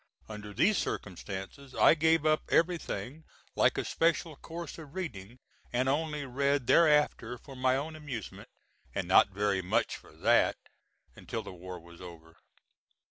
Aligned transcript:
Under 0.27 0.51
these 0.51 0.79
circumstances 0.79 1.75
I 1.75 1.93
gave 1.93 2.25
up 2.25 2.41
everything 2.49 3.23
like 3.55 3.77
a 3.77 3.85
special 3.85 4.35
course 4.35 4.79
of 4.79 4.95
reading, 4.95 5.37
and 5.71 5.87
only 5.87 6.25
read 6.25 6.65
thereafter 6.65 7.37
for 7.37 7.55
my 7.55 7.75
own 7.75 7.95
amusement, 7.95 8.49
and 8.95 9.07
not 9.07 9.29
very 9.29 9.61
much 9.61 9.95
for 9.95 10.11
that, 10.13 10.57
until 11.15 11.43
the 11.43 11.53
war 11.53 11.79
was 11.79 12.01
over. 12.01 12.37